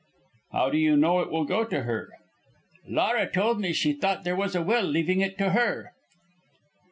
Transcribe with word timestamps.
"How 0.51 0.71
do 0.71 0.79
you 0.79 0.97
know 0.97 1.19
it 1.19 1.29
will 1.29 1.43
go 1.45 1.63
to 1.63 1.83
her?" 1.83 2.09
"Laura 2.89 3.31
told 3.31 3.59
me 3.59 3.71
she 3.71 3.93
thought 3.93 4.23
there 4.23 4.35
was 4.35 4.55
a 4.55 4.63
will 4.63 4.81
leaving 4.85 5.21
it 5.21 5.37
to 5.37 5.51
her." 5.51 5.91